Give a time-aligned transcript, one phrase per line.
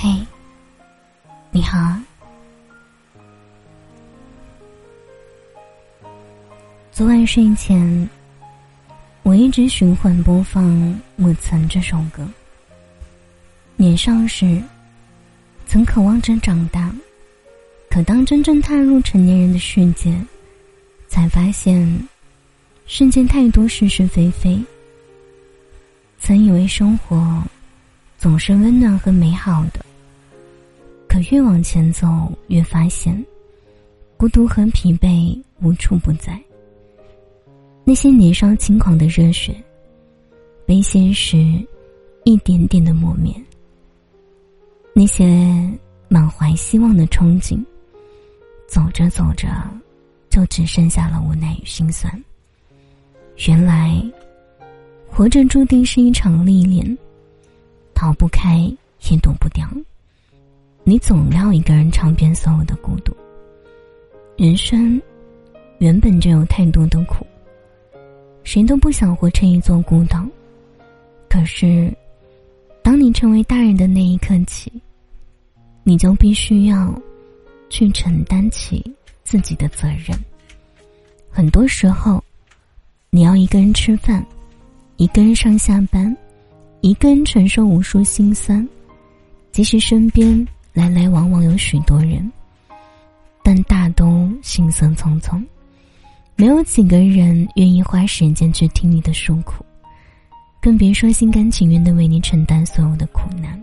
[0.00, 0.08] 嘿，
[1.50, 1.76] 你好。
[6.92, 8.08] 昨晚睡前，
[9.24, 10.64] 我一直循环播放
[11.16, 12.24] 《我曾》这首歌。
[13.74, 14.62] 年少时，
[15.66, 16.94] 曾渴望着长大，
[17.90, 20.16] 可当真正踏入成年人的世界，
[21.08, 22.08] 才发现
[22.86, 24.64] 世间太多是是非非。
[26.20, 27.42] 曾以为生活
[28.16, 29.84] 总是温暖和美好的，
[31.30, 33.24] 越往前走，越发现
[34.16, 36.40] 孤独和疲惫无处不在。
[37.84, 39.54] 那些年少轻狂的热血，
[40.66, 41.36] 被现实
[42.24, 43.32] 一点点的磨灭；
[44.92, 45.26] 那些
[46.08, 47.64] 满怀希望的憧憬，
[48.66, 49.48] 走着走着，
[50.28, 52.12] 就只剩下了无奈与心酸。
[53.46, 54.02] 原来，
[55.06, 56.98] 活着注定是一场历练，
[57.94, 58.58] 逃不开
[59.08, 59.66] 也躲不掉。
[60.88, 63.14] 你总要一个人尝遍所有的孤独。
[64.38, 64.98] 人生
[65.80, 67.26] 原本就有太多的苦。
[68.42, 70.26] 谁都不想活成一座孤岛，
[71.28, 71.94] 可是，
[72.82, 74.72] 当你成为大人的那一刻起，
[75.84, 76.98] 你就必须要
[77.68, 78.82] 去承担起
[79.24, 80.18] 自己的责任。
[81.28, 82.24] 很多时候，
[83.10, 84.24] 你要一个人吃饭，
[84.96, 86.16] 一个人上下班，
[86.80, 88.66] 一个人承受无数心酸，
[89.52, 90.48] 即使身边
[90.78, 92.30] 来来往往有许多人，
[93.42, 95.44] 但大都行色匆匆。
[96.36, 99.64] 没有几个人愿意花时间去听你的诉苦，
[100.62, 103.60] 更别说心甘情愿的为你承担所有的苦难。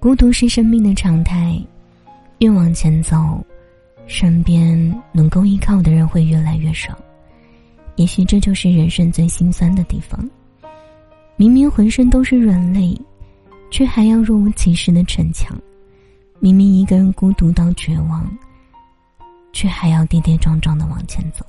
[0.00, 1.56] 孤独是生命的常态，
[2.38, 3.40] 越往前走，
[4.08, 6.98] 身边能够依靠的人会越来越少。
[7.94, 10.28] 也许这就是人生最心酸的地方。
[11.36, 13.00] 明明浑身都是软肋，
[13.70, 15.56] 却还要若无其事的逞强；
[16.38, 18.26] 明明一个人孤独到绝望。
[19.52, 21.42] 却还要跌跌撞撞的往前走。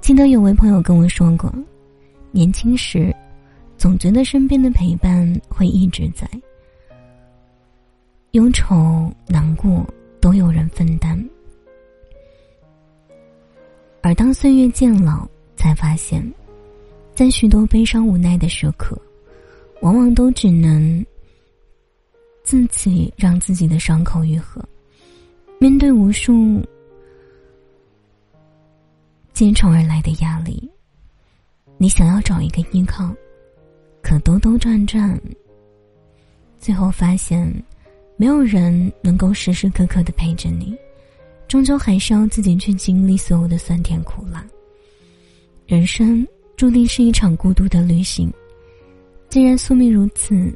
[0.00, 1.52] 记得有位朋友跟我说过，
[2.30, 3.12] 年轻时
[3.76, 6.24] 总觉得身边的陪伴会一直在，
[8.30, 9.84] 忧愁难过
[10.20, 11.18] 都有人分担。
[14.00, 15.26] 而当岁月渐老，
[15.56, 16.24] 才发现，
[17.12, 18.96] 在许多悲伤无奈的时刻，
[19.80, 21.04] 往往都只能
[22.48, 24.64] 自己让自己的伤口愈合。
[25.60, 26.66] 面对无数
[29.34, 30.66] 接踵而来的压力，
[31.76, 33.14] 你想要找一个依靠，
[34.00, 35.20] 可兜兜转转，
[36.58, 37.52] 最后发现
[38.16, 40.74] 没有人能够时时刻刻的陪着你，
[41.48, 44.42] 终究还是要自己去经历所有的酸甜苦辣。
[45.66, 46.26] 人生
[46.56, 48.32] 注定是一场孤独的旅行，
[49.28, 50.50] 既然宿命如此，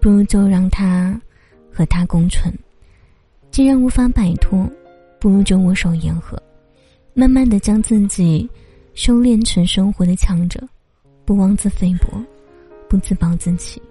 [0.00, 1.20] 不如就让他
[1.72, 2.52] 和他共存。
[3.50, 4.68] 既然无法摆脱，
[5.18, 6.40] 不如就握手言和，
[7.14, 8.48] 慢慢的将自己
[8.94, 10.60] 修炼成生活的强者，
[11.24, 12.22] 不妄自菲薄，
[12.88, 13.80] 不自暴自弃。《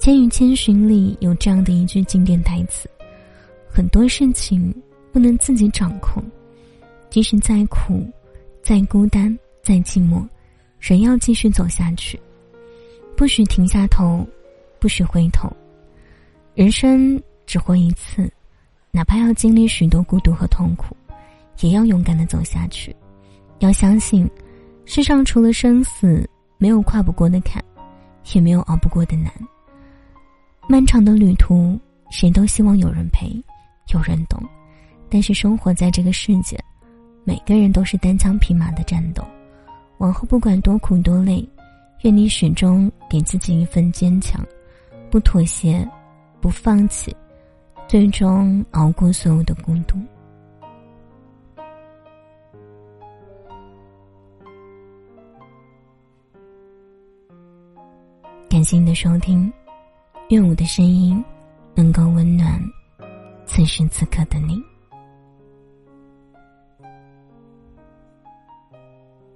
[0.00, 2.88] 千与千寻》里有这样的一句经典台词：
[3.68, 4.74] 很多事情
[5.12, 6.22] 不能自己掌控，
[7.10, 8.06] 即使再苦、
[8.62, 10.24] 再孤单、再寂寞，
[10.78, 12.18] 仍要继续走下去，
[13.16, 14.24] 不许停下头，
[14.78, 15.50] 不许回头。
[16.58, 18.28] 人生只活一次。
[18.90, 20.96] 哪怕要经历许多孤独和痛苦，
[21.60, 22.92] 也要勇敢的走下去。
[23.60, 24.28] 要相信，
[24.84, 27.62] 世上除了生死，没有跨不过的坎，
[28.32, 29.32] 也没有熬不过的难。
[30.68, 31.78] 漫长的旅途，
[32.10, 33.40] 谁都希望有人陪，
[33.94, 34.42] 有人懂。
[35.08, 36.58] 但是生活在这个世界，
[37.22, 39.24] 每个人都是单枪匹马的战斗。
[39.98, 41.48] 往后不管多苦多累，
[42.02, 44.44] 愿你始终给自己一份坚强，
[45.08, 45.88] 不妥协，
[46.40, 47.16] 不放弃。
[47.88, 49.96] 最终熬过所有的孤独。
[58.50, 59.50] 感谢你的收听，
[60.28, 61.24] 愿我的声音
[61.74, 62.62] 能够温暖
[63.46, 64.62] 此时此刻的你。